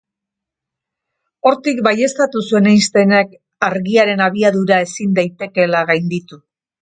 Hortik 1.49 1.81
baieztatu 1.87 2.41
zuen 2.47 2.69
Einsteinek 2.71 3.37
argiaren 3.69 4.25
abiadura 4.29 4.79
ezin 4.89 5.15
daitekeela 5.19 5.83
gainditu. 5.93 6.41